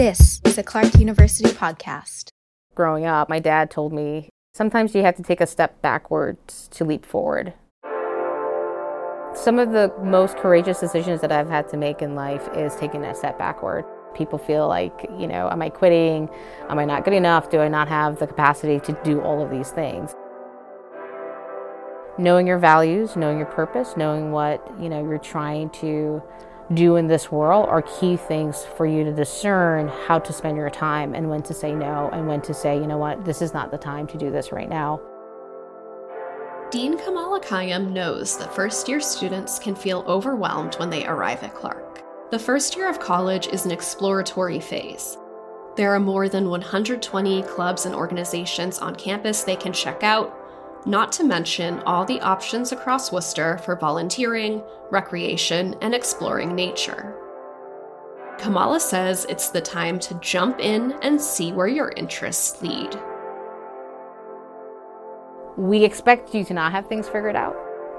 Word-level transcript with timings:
This 0.00 0.40
is 0.46 0.56
a 0.56 0.62
Clark 0.62 0.94
University 0.94 1.50
podcast. 1.50 2.30
Growing 2.74 3.04
up, 3.04 3.28
my 3.28 3.38
dad 3.38 3.70
told 3.70 3.92
me 3.92 4.30
sometimes 4.54 4.94
you 4.94 5.02
have 5.02 5.16
to 5.16 5.22
take 5.22 5.42
a 5.42 5.46
step 5.46 5.82
backwards 5.82 6.68
to 6.68 6.86
leap 6.86 7.04
forward. 7.04 7.52
Some 9.34 9.58
of 9.58 9.72
the 9.72 9.92
most 10.02 10.38
courageous 10.38 10.80
decisions 10.80 11.20
that 11.20 11.30
I've 11.30 11.50
had 11.50 11.68
to 11.68 11.76
make 11.76 12.00
in 12.00 12.14
life 12.14 12.48
is 12.56 12.74
taking 12.76 13.02
that 13.02 13.18
step 13.18 13.38
backward. 13.38 13.84
People 14.14 14.38
feel 14.38 14.66
like, 14.68 15.06
you 15.18 15.26
know, 15.26 15.50
am 15.50 15.60
I 15.60 15.68
quitting? 15.68 16.30
Am 16.70 16.78
I 16.78 16.86
not 16.86 17.04
good 17.04 17.12
enough? 17.12 17.50
Do 17.50 17.60
I 17.60 17.68
not 17.68 17.86
have 17.88 18.20
the 18.20 18.26
capacity 18.26 18.80
to 18.80 18.98
do 19.04 19.20
all 19.20 19.42
of 19.42 19.50
these 19.50 19.68
things? 19.68 20.14
Knowing 22.16 22.46
your 22.46 22.58
values, 22.58 23.16
knowing 23.16 23.36
your 23.36 23.48
purpose, 23.48 23.98
knowing 23.98 24.32
what, 24.32 24.66
you 24.80 24.88
know, 24.88 25.06
you're 25.06 25.18
trying 25.18 25.68
to 25.70 26.22
do 26.74 26.96
in 26.96 27.08
this 27.08 27.32
world 27.32 27.68
are 27.68 27.82
key 27.82 28.16
things 28.16 28.64
for 28.76 28.86
you 28.86 29.02
to 29.04 29.12
discern 29.12 29.88
how 30.06 30.18
to 30.18 30.32
spend 30.32 30.56
your 30.56 30.70
time 30.70 31.14
and 31.14 31.28
when 31.28 31.42
to 31.42 31.52
say 31.52 31.72
no 31.72 32.08
and 32.12 32.26
when 32.26 32.40
to 32.42 32.54
say, 32.54 32.76
you 32.76 32.86
know 32.86 32.98
what, 32.98 33.24
this 33.24 33.42
is 33.42 33.52
not 33.52 33.70
the 33.70 33.78
time 33.78 34.06
to 34.06 34.16
do 34.16 34.30
this 34.30 34.52
right 34.52 34.68
now. 34.68 35.00
Dean 36.70 36.96
Kamala 36.96 37.40
Kiem 37.40 37.92
knows 37.92 38.38
that 38.38 38.54
first 38.54 38.88
year 38.88 39.00
students 39.00 39.58
can 39.58 39.74
feel 39.74 40.04
overwhelmed 40.06 40.76
when 40.76 40.88
they 40.88 41.04
arrive 41.04 41.42
at 41.42 41.54
Clark. 41.54 42.04
The 42.30 42.38
first 42.38 42.76
year 42.76 42.88
of 42.88 43.00
college 43.00 43.48
is 43.48 43.64
an 43.64 43.72
exploratory 43.72 44.60
phase. 44.60 45.18
There 45.74 45.92
are 45.92 45.98
more 45.98 46.28
than 46.28 46.48
120 46.48 47.42
clubs 47.42 47.86
and 47.86 47.94
organizations 47.94 48.78
on 48.78 48.94
campus 48.94 49.42
they 49.42 49.56
can 49.56 49.72
check 49.72 50.04
out, 50.04 50.32
not 50.86 51.12
to 51.12 51.24
mention 51.24 51.80
all 51.80 52.04
the 52.04 52.20
options 52.20 52.72
across 52.72 53.12
Worcester 53.12 53.58
for 53.58 53.76
volunteering, 53.76 54.62
recreation, 54.90 55.74
and 55.80 55.94
exploring 55.94 56.54
nature. 56.54 57.14
Kamala 58.38 58.80
says 58.80 59.26
it's 59.28 59.50
the 59.50 59.60
time 59.60 59.98
to 59.98 60.14
jump 60.14 60.60
in 60.60 60.92
and 61.02 61.20
see 61.20 61.52
where 61.52 61.68
your 61.68 61.92
interests 61.96 62.62
lead. 62.62 62.98
We 65.58 65.84
expect 65.84 66.34
you 66.34 66.44
to 66.44 66.54
not 66.54 66.72
have 66.72 66.86
things 66.86 67.06
figured 67.06 67.36
out. 67.36 67.54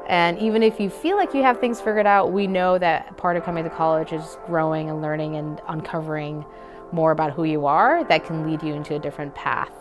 And 0.08 0.40
even 0.40 0.64
if 0.64 0.80
you 0.80 0.90
feel 0.90 1.16
like 1.16 1.36
you 1.36 1.44
have 1.44 1.60
things 1.60 1.80
figured 1.80 2.08
out, 2.08 2.32
we 2.32 2.48
know 2.48 2.80
that 2.80 3.16
part 3.18 3.38
of 3.38 3.44
coming 3.44 3.64
to 3.64 3.70
college 3.70 4.12
is 4.12 4.38
growing 4.48 4.90
and 4.90 5.02
learning 5.02 5.36
and 5.36 5.62
uncovering 5.68 6.44
more 6.92 7.12
about 7.12 7.34
who 7.34 7.44
you 7.44 7.68
are 7.68 8.04
that 8.06 8.26
can 8.26 8.50
lead 8.50 8.64
you 8.64 8.74
into 8.74 8.96
a 8.96 9.00
different 9.00 9.36
path. 9.36 9.72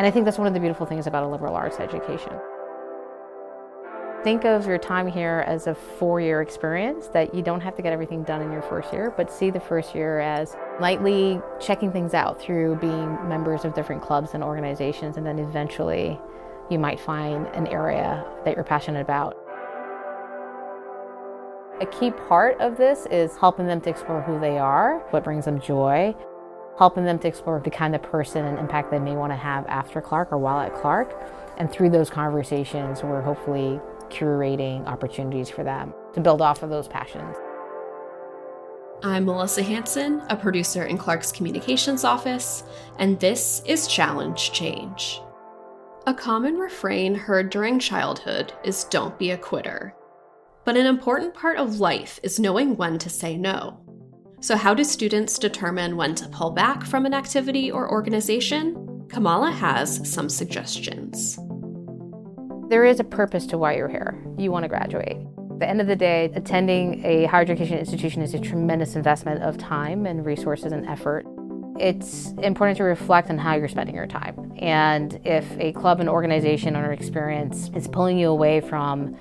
And 0.00 0.06
I 0.06 0.10
think 0.10 0.24
that's 0.24 0.38
one 0.38 0.46
of 0.46 0.54
the 0.54 0.60
beautiful 0.60 0.86
things 0.86 1.06
about 1.06 1.24
a 1.24 1.26
liberal 1.26 1.54
arts 1.54 1.78
education. 1.78 2.32
Think 4.24 4.46
of 4.46 4.66
your 4.66 4.78
time 4.78 5.06
here 5.06 5.44
as 5.46 5.66
a 5.66 5.74
four 5.74 6.22
year 6.22 6.40
experience 6.40 7.08
that 7.08 7.34
you 7.34 7.42
don't 7.42 7.60
have 7.60 7.76
to 7.76 7.82
get 7.82 7.92
everything 7.92 8.22
done 8.22 8.40
in 8.40 8.50
your 8.50 8.62
first 8.62 8.94
year, 8.94 9.12
but 9.14 9.30
see 9.30 9.50
the 9.50 9.60
first 9.60 9.94
year 9.94 10.20
as 10.20 10.56
lightly 10.80 11.38
checking 11.60 11.92
things 11.92 12.14
out 12.14 12.40
through 12.40 12.76
being 12.76 13.12
members 13.28 13.66
of 13.66 13.74
different 13.74 14.00
clubs 14.00 14.30
and 14.32 14.42
organizations, 14.42 15.18
and 15.18 15.26
then 15.26 15.38
eventually 15.38 16.18
you 16.70 16.78
might 16.78 16.98
find 16.98 17.46
an 17.48 17.66
area 17.66 18.24
that 18.46 18.54
you're 18.54 18.64
passionate 18.64 19.02
about. 19.02 19.36
A 21.82 21.86
key 21.90 22.10
part 22.10 22.58
of 22.58 22.78
this 22.78 23.04
is 23.10 23.36
helping 23.36 23.66
them 23.66 23.82
to 23.82 23.90
explore 23.90 24.22
who 24.22 24.40
they 24.40 24.56
are, 24.56 25.00
what 25.10 25.24
brings 25.24 25.44
them 25.44 25.60
joy, 25.60 26.14
helping 26.78 27.04
them 27.04 27.18
to 27.18 27.28
explore 27.28 27.60
the 27.60 27.70
kind 27.70 27.94
of 27.94 28.02
person 28.02 28.44
and 28.44 28.58
impact 28.58 28.90
they 28.90 28.98
may 28.98 29.14
want 29.14 29.32
to 29.32 29.36
have 29.36 29.66
after 29.66 30.00
Clark 30.00 30.32
or 30.32 30.38
while 30.38 30.60
at 30.60 30.74
Clark. 30.74 31.14
And 31.58 31.70
through 31.70 31.90
those 31.90 32.10
conversations, 32.10 33.02
we're 33.02 33.20
hopefully 33.20 33.80
curating 34.08 34.86
opportunities 34.86 35.48
for 35.48 35.62
them 35.62 35.94
to 36.14 36.20
build 36.20 36.42
off 36.42 36.62
of 36.62 36.70
those 36.70 36.88
passions. 36.88 37.36
I'm 39.02 39.24
Melissa 39.24 39.62
Hanson, 39.62 40.22
a 40.28 40.36
producer 40.36 40.84
in 40.84 40.98
Clark's 40.98 41.32
communications 41.32 42.04
office, 42.04 42.64
and 42.98 43.18
this 43.18 43.62
is 43.64 43.86
Challenge 43.86 44.52
Change. 44.52 45.22
A 46.06 46.12
common 46.12 46.56
refrain 46.56 47.14
heard 47.14 47.50
during 47.50 47.78
childhood 47.78 48.52
is 48.64 48.84
don't 48.84 49.18
be 49.18 49.30
a 49.30 49.38
quitter. 49.38 49.94
But 50.64 50.76
an 50.76 50.86
important 50.86 51.32
part 51.34 51.58
of 51.58 51.80
life 51.80 52.20
is 52.22 52.38
knowing 52.38 52.76
when 52.76 52.98
to 52.98 53.08
say 53.08 53.36
no. 53.36 53.80
So, 54.42 54.56
how 54.56 54.72
do 54.72 54.84
students 54.84 55.38
determine 55.38 55.98
when 55.98 56.14
to 56.14 56.28
pull 56.28 56.50
back 56.50 56.84
from 56.84 57.04
an 57.04 57.12
activity 57.12 57.70
or 57.70 57.90
organization? 57.90 59.06
Kamala 59.10 59.50
has 59.50 60.10
some 60.10 60.30
suggestions. 60.30 61.38
There 62.70 62.86
is 62.86 63.00
a 63.00 63.04
purpose 63.04 63.44
to 63.48 63.58
why 63.58 63.76
you're 63.76 63.88
here. 63.88 64.18
You 64.38 64.50
want 64.50 64.62
to 64.62 64.68
graduate. 64.68 65.18
At 65.50 65.58
the 65.58 65.68
end 65.68 65.82
of 65.82 65.88
the 65.88 65.96
day, 65.96 66.32
attending 66.34 67.04
a 67.04 67.26
higher 67.26 67.42
education 67.42 67.76
institution 67.76 68.22
is 68.22 68.32
a 68.32 68.38
tremendous 68.38 68.96
investment 68.96 69.42
of 69.42 69.58
time 69.58 70.06
and 70.06 70.24
resources 70.24 70.72
and 70.72 70.86
effort 70.86 71.26
it's 71.80 72.32
important 72.42 72.76
to 72.76 72.84
reflect 72.84 73.30
on 73.30 73.38
how 73.38 73.54
you're 73.54 73.68
spending 73.68 73.94
your 73.94 74.06
time. 74.06 74.52
And 74.58 75.18
if 75.24 75.46
a 75.58 75.72
club, 75.72 76.00
an 76.00 76.08
organization, 76.08 76.76
or 76.76 76.84
an 76.84 76.92
experience 76.92 77.70
is 77.74 77.88
pulling 77.88 78.18
you 78.18 78.28
away 78.28 78.60
from 78.60 79.16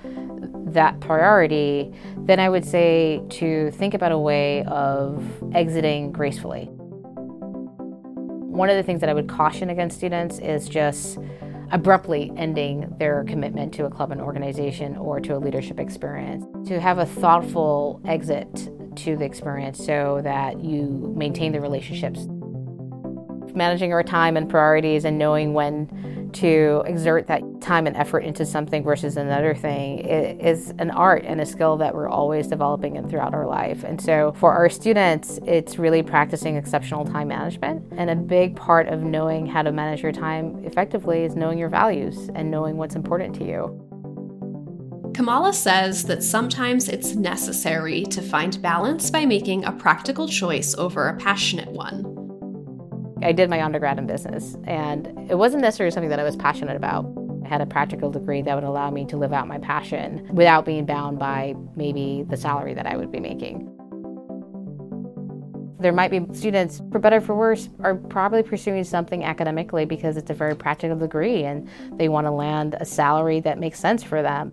that 0.73 0.99
priority, 0.99 1.93
then 2.17 2.39
I 2.39 2.49
would 2.49 2.65
say 2.65 3.21
to 3.29 3.71
think 3.71 3.93
about 3.93 4.11
a 4.11 4.17
way 4.17 4.63
of 4.65 5.23
exiting 5.53 6.11
gracefully. 6.11 6.69
One 8.49 8.69
of 8.69 8.75
the 8.75 8.83
things 8.83 9.01
that 9.01 9.09
I 9.09 9.13
would 9.13 9.29
caution 9.29 9.69
against 9.69 9.97
students 9.97 10.39
is 10.39 10.67
just 10.67 11.17
abruptly 11.71 12.31
ending 12.35 12.93
their 12.97 13.23
commitment 13.25 13.73
to 13.75 13.85
a 13.85 13.89
club 13.89 14.11
and 14.11 14.19
organization 14.19 14.97
or 14.97 15.19
to 15.21 15.35
a 15.35 15.39
leadership 15.39 15.79
experience. 15.79 16.45
To 16.67 16.79
have 16.79 16.97
a 16.97 17.05
thoughtful 17.05 18.01
exit 18.05 18.69
to 18.97 19.15
the 19.15 19.23
experience 19.23 19.83
so 19.83 20.19
that 20.23 20.61
you 20.63 21.13
maintain 21.15 21.51
the 21.51 21.61
relationships 21.61 22.27
managing 23.55 23.93
our 23.93 24.03
time 24.03 24.37
and 24.37 24.49
priorities 24.49 25.05
and 25.05 25.17
knowing 25.17 25.53
when 25.53 26.18
to 26.33 26.83
exert 26.85 27.27
that 27.27 27.41
time 27.61 27.87
and 27.87 27.95
effort 27.95 28.19
into 28.19 28.45
something 28.45 28.83
versus 28.83 29.17
another 29.17 29.53
thing 29.55 29.99
is 29.99 30.73
an 30.79 30.91
art 30.91 31.23
and 31.25 31.41
a 31.41 31.45
skill 31.45 31.77
that 31.77 31.93
we're 31.93 32.09
always 32.09 32.47
developing 32.47 32.97
and 32.97 33.09
throughout 33.09 33.33
our 33.33 33.47
life. 33.47 33.83
And 33.83 34.01
so 34.01 34.33
for 34.33 34.53
our 34.53 34.69
students, 34.69 35.39
it's 35.45 35.77
really 35.77 36.03
practicing 36.03 36.55
exceptional 36.55 37.05
time 37.05 37.27
management. 37.29 37.85
And 37.97 38.09
a 38.09 38.15
big 38.15 38.55
part 38.55 38.87
of 38.87 39.01
knowing 39.01 39.45
how 39.45 39.61
to 39.61 39.71
manage 39.71 40.01
your 40.01 40.11
time 40.11 40.63
effectively 40.65 41.23
is 41.23 41.35
knowing 41.35 41.57
your 41.57 41.69
values 41.69 42.29
and 42.35 42.51
knowing 42.51 42.77
what's 42.77 42.95
important 42.95 43.35
to 43.35 43.45
you. 43.45 43.85
Kamala 45.13 45.53
says 45.53 46.05
that 46.05 46.23
sometimes 46.23 46.87
it's 46.87 47.15
necessary 47.15 48.05
to 48.05 48.21
find 48.21 48.61
balance 48.61 49.11
by 49.11 49.25
making 49.25 49.65
a 49.65 49.71
practical 49.71 50.27
choice 50.27 50.75
over 50.75 51.09
a 51.09 51.17
passionate 51.17 51.69
one. 51.69 52.18
I 53.21 53.33
did 53.33 53.49
my 53.49 53.61
undergrad 53.61 53.97
in 53.97 54.07
business, 54.07 54.55
and 54.65 55.07
it 55.29 55.37
wasn't 55.37 55.61
necessarily 55.61 55.91
something 55.91 56.09
that 56.09 56.19
I 56.19 56.23
was 56.23 56.37
passionate 56.37 56.77
about. 56.77 57.05
I 57.43 57.47
had 57.49 57.61
a 57.61 57.65
practical 57.65 58.09
degree 58.09 58.41
that 58.41 58.55
would 58.55 58.63
allow 58.63 58.89
me 58.91 59.05
to 59.05 59.17
live 59.17 59.33
out 59.33 59.47
my 59.47 59.57
passion 59.57 60.27
without 60.33 60.65
being 60.65 60.85
bound 60.85 61.19
by 61.19 61.55
maybe 61.75 62.23
the 62.29 62.37
salary 62.37 62.73
that 62.75 62.87
I 62.87 62.95
would 62.95 63.11
be 63.11 63.19
making. 63.19 63.75
There 65.79 65.93
might 65.93 66.11
be 66.11 66.25
students, 66.33 66.81
for 66.91 66.99
better 66.99 67.17
or 67.17 67.21
for 67.21 67.35
worse, 67.35 67.69
are 67.81 67.95
probably 67.95 68.43
pursuing 68.43 68.83
something 68.83 69.23
academically 69.23 69.85
because 69.85 70.17
it's 70.17 70.29
a 70.29 70.33
very 70.33 70.55
practical 70.55 70.97
degree 70.97 71.43
and 71.43 71.69
they 71.93 72.09
want 72.09 72.27
to 72.27 72.31
land 72.31 72.75
a 72.79 72.85
salary 72.85 73.39
that 73.41 73.59
makes 73.59 73.79
sense 73.79 74.03
for 74.03 74.21
them. 74.21 74.51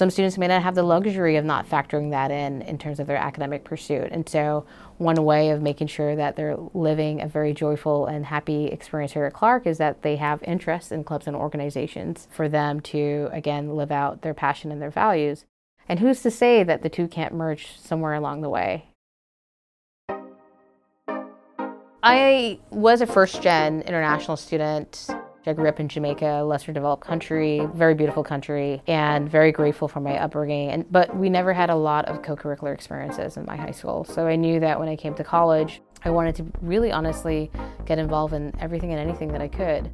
Some 0.00 0.08
students 0.08 0.38
may 0.38 0.46
not 0.46 0.62
have 0.62 0.74
the 0.74 0.82
luxury 0.82 1.36
of 1.36 1.44
not 1.44 1.68
factoring 1.68 2.10
that 2.12 2.30
in 2.30 2.62
in 2.62 2.78
terms 2.78 3.00
of 3.00 3.06
their 3.06 3.18
academic 3.18 3.64
pursuit. 3.64 4.08
And 4.10 4.26
so, 4.26 4.64
one 4.96 5.22
way 5.22 5.50
of 5.50 5.60
making 5.60 5.88
sure 5.88 6.16
that 6.16 6.36
they're 6.36 6.56
living 6.72 7.20
a 7.20 7.28
very 7.28 7.52
joyful 7.52 8.06
and 8.06 8.24
happy 8.24 8.68
experience 8.68 9.12
here 9.12 9.26
at 9.26 9.34
Clark 9.34 9.66
is 9.66 9.76
that 9.76 10.00
they 10.00 10.16
have 10.16 10.42
interests 10.42 10.90
in 10.90 11.04
clubs 11.04 11.26
and 11.26 11.36
organizations 11.36 12.28
for 12.30 12.48
them 12.48 12.80
to, 12.80 13.28
again, 13.30 13.76
live 13.76 13.90
out 13.90 14.22
their 14.22 14.32
passion 14.32 14.72
and 14.72 14.80
their 14.80 14.90
values. 14.90 15.44
And 15.86 15.98
who's 15.98 16.22
to 16.22 16.30
say 16.30 16.62
that 16.62 16.80
the 16.80 16.88
two 16.88 17.06
can't 17.06 17.34
merge 17.34 17.78
somewhere 17.78 18.14
along 18.14 18.40
the 18.40 18.48
way? 18.48 18.86
I 22.02 22.58
was 22.70 23.02
a 23.02 23.06
first 23.06 23.42
gen 23.42 23.82
international 23.82 24.38
student 24.38 25.10
I 25.46 25.54
grew 25.54 25.68
up 25.68 25.80
in 25.80 25.88
Jamaica, 25.88 26.42
a 26.42 26.44
lesser 26.44 26.70
developed 26.70 27.06
country, 27.06 27.66
very 27.74 27.94
beautiful 27.94 28.22
country, 28.22 28.82
and 28.86 29.28
very 29.28 29.52
grateful 29.52 29.88
for 29.88 30.00
my 30.00 30.18
upbringing. 30.18 30.68
And, 30.68 30.92
but 30.92 31.16
we 31.16 31.30
never 31.30 31.54
had 31.54 31.70
a 31.70 31.74
lot 31.74 32.04
of 32.06 32.20
co 32.20 32.36
curricular 32.36 32.74
experiences 32.74 33.38
in 33.38 33.46
my 33.46 33.56
high 33.56 33.70
school. 33.70 34.04
So 34.04 34.26
I 34.26 34.36
knew 34.36 34.60
that 34.60 34.78
when 34.78 34.88
I 34.88 34.96
came 34.96 35.14
to 35.14 35.24
college, 35.24 35.80
I 36.04 36.10
wanted 36.10 36.34
to 36.36 36.46
really 36.60 36.92
honestly 36.92 37.50
get 37.86 37.98
involved 37.98 38.34
in 38.34 38.52
everything 38.60 38.92
and 38.92 39.00
anything 39.00 39.28
that 39.32 39.40
I 39.40 39.48
could. 39.48 39.90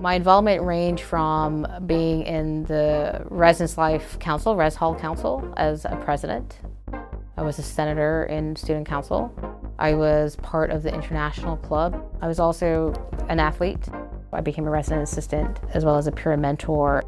My 0.00 0.14
involvement 0.14 0.62
ranged 0.62 1.02
from 1.02 1.66
being 1.86 2.24
in 2.24 2.64
the 2.64 3.24
Residence 3.30 3.78
Life 3.78 4.18
Council, 4.18 4.54
Res 4.54 4.74
Hall 4.74 4.94
Council, 4.94 5.50
as 5.56 5.86
a 5.86 5.96
president. 6.04 6.58
I 7.36 7.42
was 7.42 7.58
a 7.58 7.62
senator 7.62 8.24
in 8.24 8.54
student 8.54 8.86
council. 8.86 9.32
I 9.78 9.94
was 9.94 10.36
part 10.36 10.70
of 10.70 10.82
the 10.82 10.94
international 10.94 11.56
club. 11.56 12.00
I 12.20 12.28
was 12.28 12.38
also 12.38 12.92
an 13.28 13.40
athlete. 13.40 13.88
I 14.32 14.40
became 14.40 14.66
a 14.66 14.70
resident 14.70 15.02
assistant 15.02 15.60
as 15.72 15.84
well 15.84 15.96
as 15.96 16.06
a 16.06 16.12
peer 16.12 16.36
mentor. 16.36 17.04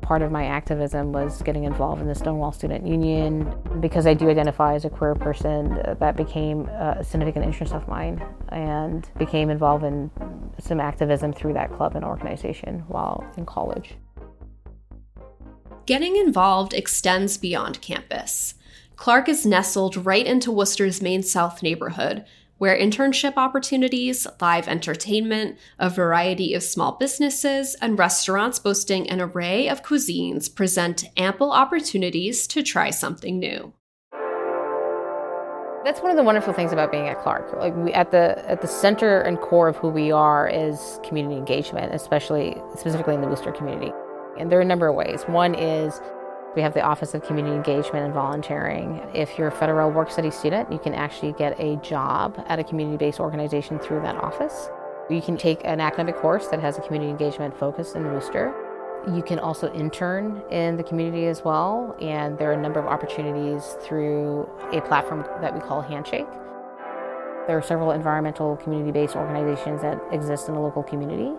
Part 0.00 0.22
of 0.22 0.30
my 0.30 0.46
activism 0.46 1.12
was 1.12 1.42
getting 1.42 1.64
involved 1.64 2.02
in 2.02 2.08
the 2.08 2.14
Stonewall 2.14 2.52
Student 2.52 2.86
Union. 2.86 3.52
Because 3.80 4.06
I 4.06 4.14
do 4.14 4.28
identify 4.28 4.74
as 4.74 4.84
a 4.84 4.90
queer 4.90 5.14
person, 5.14 5.80
that 5.98 6.16
became 6.16 6.66
a 6.68 7.02
significant 7.02 7.44
interest 7.44 7.72
of 7.72 7.88
mine 7.88 8.24
and 8.50 9.08
became 9.18 9.48
involved 9.48 9.84
in 9.84 10.10
some 10.58 10.80
activism 10.80 11.32
through 11.32 11.54
that 11.54 11.72
club 11.72 11.96
and 11.96 12.04
organization 12.04 12.80
while 12.88 13.24
in 13.36 13.46
college. 13.46 13.94
Getting 15.86 16.16
involved 16.16 16.74
extends 16.74 17.38
beyond 17.38 17.80
campus. 17.80 18.54
Clark 18.94 19.28
is 19.28 19.44
nestled 19.44 19.96
right 19.96 20.26
into 20.26 20.52
Worcester's 20.52 21.02
Main 21.02 21.24
South 21.24 21.62
neighborhood, 21.62 22.24
where 22.62 22.78
internship 22.78 23.32
opportunities, 23.36 24.24
live 24.40 24.68
entertainment, 24.68 25.58
a 25.80 25.90
variety 25.90 26.54
of 26.54 26.62
small 26.62 26.92
businesses, 26.92 27.74
and 27.82 27.98
restaurants 27.98 28.60
boasting 28.60 29.10
an 29.10 29.20
array 29.20 29.68
of 29.68 29.82
cuisines 29.82 30.54
present 30.54 31.02
ample 31.16 31.50
opportunities 31.50 32.46
to 32.46 32.62
try 32.62 32.88
something 32.88 33.40
new. 33.40 33.72
That's 35.84 36.00
one 36.02 36.12
of 36.12 36.16
the 36.16 36.22
wonderful 36.22 36.52
things 36.52 36.72
about 36.72 36.92
being 36.92 37.08
at 37.08 37.20
Clark. 37.20 37.52
Like 37.54 37.74
we, 37.74 37.92
at 37.94 38.12
the 38.12 38.48
at 38.48 38.60
the 38.60 38.68
center 38.68 39.20
and 39.22 39.40
core 39.40 39.66
of 39.66 39.74
who 39.74 39.88
we 39.88 40.12
are 40.12 40.46
is 40.48 41.00
community 41.02 41.36
engagement, 41.36 41.92
especially 41.92 42.56
specifically 42.78 43.16
in 43.16 43.22
the 43.22 43.26
Worcester 43.26 43.50
community. 43.50 43.92
And 44.38 44.52
there 44.52 44.60
are 44.60 44.62
a 44.62 44.64
number 44.64 44.86
of 44.86 44.94
ways. 44.94 45.24
One 45.24 45.56
is 45.56 46.00
we 46.54 46.60
have 46.62 46.74
the 46.74 46.82
Office 46.82 47.14
of 47.14 47.22
Community 47.22 47.54
Engagement 47.54 48.04
and 48.04 48.12
Volunteering. 48.12 49.00
If 49.14 49.38
you're 49.38 49.48
a 49.48 49.52
federal 49.52 49.90
work 49.90 50.10
study 50.10 50.30
student, 50.30 50.70
you 50.70 50.78
can 50.78 50.92
actually 50.92 51.32
get 51.32 51.58
a 51.58 51.76
job 51.76 52.42
at 52.46 52.58
a 52.58 52.64
community 52.64 52.98
based 52.98 53.20
organization 53.20 53.78
through 53.78 54.02
that 54.02 54.16
office. 54.16 54.68
You 55.08 55.22
can 55.22 55.36
take 55.36 55.60
an 55.64 55.80
academic 55.80 56.16
course 56.16 56.48
that 56.48 56.60
has 56.60 56.76
a 56.78 56.82
community 56.82 57.10
engagement 57.10 57.56
focus 57.56 57.94
in 57.94 58.04
Worcester. 58.04 58.54
You 59.14 59.22
can 59.22 59.38
also 59.38 59.72
intern 59.72 60.42
in 60.50 60.76
the 60.76 60.84
community 60.84 61.26
as 61.26 61.42
well, 61.42 61.96
and 62.00 62.38
there 62.38 62.50
are 62.50 62.54
a 62.54 62.60
number 62.60 62.78
of 62.78 62.86
opportunities 62.86 63.76
through 63.80 64.48
a 64.72 64.80
platform 64.82 65.24
that 65.40 65.54
we 65.54 65.60
call 65.60 65.80
Handshake. 65.80 66.28
There 67.46 67.58
are 67.58 67.62
several 67.62 67.90
environmental 67.90 68.56
community 68.56 68.92
based 68.92 69.16
organizations 69.16 69.82
that 69.82 70.00
exist 70.12 70.48
in 70.48 70.54
the 70.54 70.60
local 70.60 70.82
community 70.82 71.32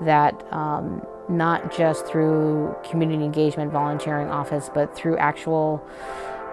that 0.00 0.34
um, 0.52 1.06
not 1.28 1.74
just 1.76 2.06
through 2.06 2.74
community 2.88 3.22
engagement 3.22 3.70
volunteering 3.70 4.28
office, 4.28 4.70
but 4.72 4.94
through 4.96 5.18
actual 5.18 5.84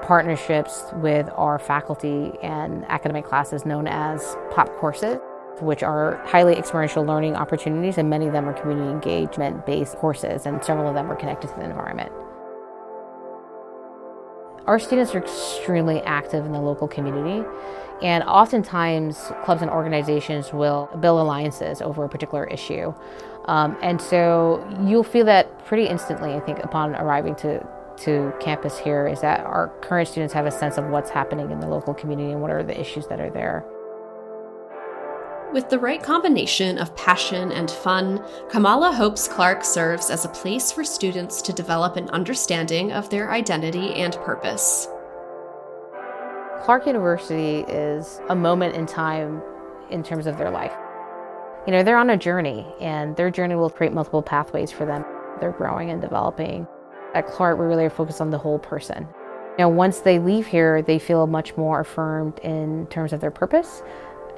partnerships 0.02 0.84
with 0.96 1.30
our 1.36 1.60
faculty 1.60 2.34
and 2.42 2.86
academic 2.86 3.26
classes 3.26 3.66
known 3.66 3.88
as 3.88 4.36
POP 4.52 4.70
courses, 4.78 5.18
which 5.62 5.84
are 5.84 6.18
highly 6.26 6.56
experiential 6.56 7.04
learning 7.04 7.36
opportunities, 7.36 7.98
and 7.98 8.10
many 8.10 8.28
of 8.28 8.34
them 8.34 8.48
are 8.48 8.54
community 8.54 8.90
engagement 8.90 9.66
based 9.66 9.96
courses, 9.96 10.46
and 10.46 10.64
several 10.64 10.90
of 10.90 10.96
them 10.96 11.12
are 11.12 11.16
connected 11.16 11.48
to 11.48 11.56
the 11.56 11.64
environment. 11.64 12.12
Our 14.70 14.78
students 14.78 15.16
are 15.16 15.18
extremely 15.18 16.00
active 16.02 16.46
in 16.46 16.52
the 16.52 16.62
local 16.62 16.88
community, 16.88 17.44
and 18.04 18.24
oftentimes 18.26 19.32
clubs 19.44 19.64
and 19.64 19.72
organizations 19.72 20.54
will 20.54 20.88
build 21.00 21.20
alliances 21.20 21.82
over 21.82 22.04
a 22.04 22.08
particular 22.08 22.46
issue. 22.46 22.94
Um, 23.46 23.76
and 23.82 24.00
so 24.00 24.64
you'll 24.86 25.04
feel 25.04 25.26
that 25.26 25.66
pretty 25.66 25.88
instantly, 25.88 26.36
I 26.36 26.40
think, 26.40 26.60
upon 26.60 26.94
arriving 26.94 27.34
to, 27.38 27.68
to 28.02 28.32
campus 28.40 28.78
here, 28.78 29.08
is 29.08 29.22
that 29.22 29.40
our 29.40 29.70
current 29.82 30.08
students 30.08 30.36
have 30.36 30.46
a 30.46 30.52
sense 30.52 30.78
of 30.78 30.86
what's 30.90 31.10
happening 31.10 31.50
in 31.50 31.60
the 31.60 31.68
local 31.68 31.96
community 31.96 32.32
and 32.32 32.40
what 32.40 32.52
are 32.52 32.62
the 32.62 32.80
issues 32.80 33.08
that 33.08 33.20
are 33.20 33.32
there. 33.32 33.66
With 35.52 35.68
the 35.72 35.80
right 35.80 36.02
combination 36.02 36.78
of 36.78 36.96
passion 36.96 37.52
and 37.52 37.72
fun, 37.72 38.24
Kamala 38.52 38.92
hopes 38.92 39.28
Clark 39.28 39.64
serves 39.64 40.12
as 40.12 40.24
a 40.24 40.30
place 40.30 40.72
for 40.72 40.84
students 40.84 41.42
to 41.42 41.52
develop 41.52 41.96
an 41.96 42.08
understanding 42.12 42.92
of 42.92 43.10
their 43.10 43.32
identity 43.32 43.96
and 43.96 44.14
purpose. 44.18 44.88
Clark 46.62 46.86
University 46.86 47.62
is 47.62 48.22
a 48.30 48.36
moment 48.36 48.76
in 48.76 48.86
time 48.86 49.42
in 49.90 50.04
terms 50.04 50.28
of 50.28 50.38
their 50.38 50.52
life. 50.52 50.76
You 51.66 51.74
know, 51.74 51.82
they're 51.82 51.98
on 51.98 52.12
a 52.12 52.18
journey, 52.18 52.64
and 52.80 53.16
their 53.16 53.32
journey 53.32 53.56
will 53.56 53.72
create 53.72 53.92
multiple 53.92 54.22
pathways 54.22 54.72
for 54.72 54.86
them. 54.86 55.04
They're 55.40 55.52
growing 55.52 55.90
and 55.90 56.00
developing. 56.00 56.68
At 57.16 57.26
Clark, 57.26 57.58
we 57.58 57.66
really 57.66 57.86
are 57.86 57.90
focused 57.90 58.22
on 58.22 58.30
the 58.30 58.38
whole 58.38 58.60
person. 58.60 59.08
You 59.58 59.66
know, 59.66 59.70
once 59.70 60.02
they 60.02 60.20
leave 60.20 60.46
here, 60.46 60.84
they 60.84 61.00
feel 61.00 61.26
much 61.26 61.58
more 61.58 61.80
affirmed 61.80 62.38
in 62.44 62.86
terms 62.88 63.14
of 63.14 63.20
their 63.20 63.32
purpose 63.32 63.82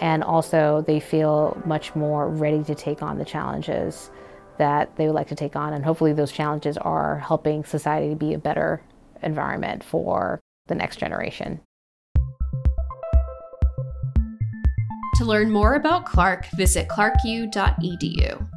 and 0.02 0.24
also 0.24 0.84
they 0.88 1.00
feel 1.00 1.62
much 1.64 1.96
more 1.96 2.28
ready 2.28 2.64
to 2.64 2.76
take 2.76 3.04
on 3.04 3.20
the 3.20 3.26
challenges 3.26 4.10
that 4.58 4.96
they 4.96 5.06
would 5.06 5.16
like 5.16 5.28
to 5.28 5.36
take 5.36 5.56
on. 5.56 5.74
And 5.74 5.86
hopefully 5.86 6.12
those 6.12 6.32
challenges 6.32 6.78
are 6.78 7.20
helping 7.20 7.64
society 7.64 8.10
to 8.10 8.16
be 8.16 8.34
a 8.34 8.40
better 8.40 8.82
environment 9.22 9.84
for 9.84 10.40
the 10.68 10.76
next 10.76 10.98
generation. 10.98 11.62
To 15.16 15.26
learn 15.26 15.52
more 15.52 15.76
about 15.76 16.06
clark 16.06 16.48
visit 16.56 16.88
clarku.edu 16.88 18.48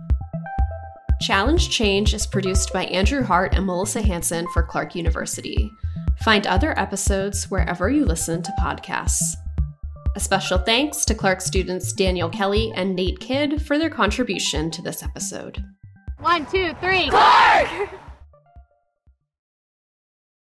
challenge 1.20 1.70
change 1.70 2.12
is 2.12 2.26
produced 2.26 2.72
by 2.72 2.84
andrew 2.86 3.22
hart 3.22 3.54
and 3.54 3.64
melissa 3.64 4.02
hanson 4.02 4.46
for 4.52 4.62
clark 4.62 4.94
university. 4.94 5.70
Find 6.22 6.46
other 6.46 6.78
episodes 6.78 7.50
wherever 7.50 7.88
you 7.88 8.04
listen 8.04 8.42
to 8.42 8.52
podcasts 8.60 9.36
a 10.14 10.20
special 10.20 10.58
thanks 10.58 11.04
to 11.04 11.14
Clark 11.14 11.40
students 11.40 11.92
Daniel 11.92 12.28
Kelly 12.28 12.72
and 12.74 12.94
Nate 12.94 13.18
Kidd 13.18 13.60
for 13.62 13.78
their 13.78 13.90
contribution 13.90 14.70
to 14.70 14.82
this 14.82 15.02
episode. 15.02 15.64
One, 16.20 16.46
two, 16.46 16.74
three. 16.80 17.08
Clark! 17.10 17.68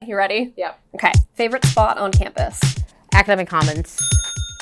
You 0.06 0.16
ready? 0.16 0.54
Yep. 0.56 0.80
Okay. 0.96 1.12
Favorite 1.34 1.66
spot 1.66 1.98
on 1.98 2.12
campus? 2.12 2.62
Academic 3.14 3.50
Commons. 3.50 4.00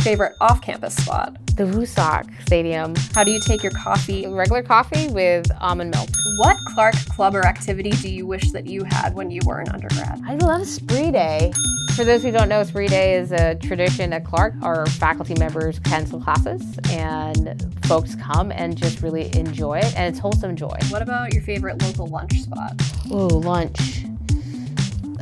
Favorite 0.06 0.36
off 0.40 0.62
campus 0.62 0.96
spot? 0.96 1.34
The 1.56 1.64
WooSox 1.64 2.28
Stadium. 2.44 2.94
How 3.16 3.24
do 3.24 3.32
you 3.32 3.40
take 3.40 3.64
your 3.64 3.72
coffee? 3.72 4.28
Regular 4.28 4.62
coffee 4.62 5.08
with 5.08 5.52
almond 5.60 5.96
milk. 5.96 6.10
What 6.38 6.58
Clark 6.76 6.94
club 7.08 7.34
or 7.34 7.44
activity 7.44 7.90
do 7.90 8.10
you 8.10 8.28
wish 8.28 8.52
that 8.52 8.68
you 8.68 8.84
had 8.84 9.16
when 9.16 9.32
you 9.32 9.42
were 9.48 9.58
an 9.62 9.70
undergrad? 9.70 10.22
I 10.28 10.36
love 10.36 10.68
Spree 10.68 11.10
Day. 11.10 11.52
For 11.96 12.06
those 12.06 12.22
who 12.22 12.30
don't 12.32 12.50
know, 12.50 12.62
Spree 12.62 12.86
Day 12.88 13.16
is 13.16 13.32
a 13.32 13.56
tradition 13.56 14.14
at 14.14 14.26
Clark. 14.26 14.54
Our 14.62 14.86
faculty 14.86 15.34
members 15.40 15.80
cancel 15.80 16.22
classes 16.22 16.62
and 16.92 17.76
folks 17.86 18.14
come 18.14 18.52
and 18.52 18.78
just 18.78 19.02
really 19.02 19.36
enjoy 19.36 19.80
it, 19.80 19.92
and 19.98 20.14
it's 20.14 20.20
wholesome 20.20 20.56
joy. 20.56 20.78
What 20.90 21.02
about 21.02 21.34
your 21.34 21.42
favorite 21.42 21.82
local 21.82 22.06
lunch 22.06 22.42
spot? 22.42 22.80
Ooh, 23.10 23.28
lunch. 23.28 24.04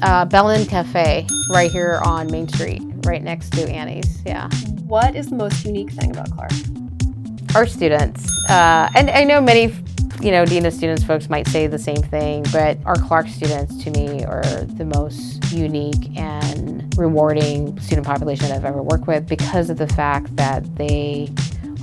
Uh, 0.01 0.25
Bellin 0.25 0.65
Cafe, 0.65 1.25
right 1.53 1.71
here 1.71 2.01
on 2.03 2.29
Main 2.29 2.49
Street, 2.49 2.81
right 3.05 3.23
next 3.23 3.51
to 3.51 3.69
Annie's. 3.69 4.21
Yeah. 4.25 4.49
What 4.93 5.15
is 5.15 5.31
the 5.31 5.35
most 5.35 5.65
unique 5.65 5.89
thing 5.89 6.11
about 6.11 6.29
Clark? 6.29 6.51
Our 7.55 7.65
students, 7.65 8.29
uh, 8.47 8.87
and 8.95 9.09
I 9.09 9.23
know 9.23 9.41
many, 9.41 9.73
you 10.21 10.29
know, 10.29 10.45
Dean 10.45 10.67
of 10.67 10.73
Students 10.73 11.03
folks 11.03 11.29
might 11.29 11.47
say 11.47 11.65
the 11.65 11.79
same 11.79 12.03
thing, 12.03 12.45
but 12.51 12.77
our 12.85 12.93
Clark 12.93 13.27
students 13.27 13.83
to 13.85 13.89
me 13.89 14.23
are 14.23 14.43
the 14.43 14.85
most 14.85 15.51
unique 15.51 16.15
and 16.15 16.95
rewarding 16.95 17.79
student 17.79 18.05
population 18.05 18.51
I've 18.51 18.65
ever 18.65 18.83
worked 18.83 19.07
with 19.07 19.27
because 19.27 19.71
of 19.71 19.79
the 19.79 19.87
fact 19.87 20.35
that 20.35 20.63
they 20.75 21.33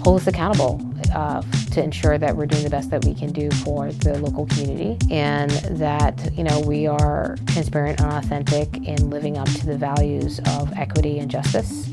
hold 0.04 0.20
us 0.20 0.28
accountable 0.28 0.80
uh, 1.12 1.42
to 1.72 1.82
ensure 1.82 2.16
that 2.16 2.36
we're 2.36 2.46
doing 2.46 2.62
the 2.62 2.70
best 2.70 2.90
that 2.90 3.04
we 3.04 3.14
can 3.14 3.32
do 3.32 3.50
for 3.50 3.90
the 3.90 4.20
local 4.20 4.46
community 4.46 4.96
and 5.10 5.50
that 5.50 6.32
you 6.34 6.44
know 6.44 6.60
we 6.60 6.86
are 6.86 7.36
transparent 7.46 8.00
and 8.00 8.12
authentic 8.12 8.72
in 8.86 9.10
living 9.10 9.36
up 9.36 9.48
to 9.48 9.66
the 9.66 9.76
values 9.76 10.38
of 10.46 10.72
equity 10.74 11.18
and 11.18 11.28
justice 11.28 11.90